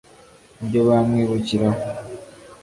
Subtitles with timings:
[0.61, 1.79] ibyo bamwibukiraho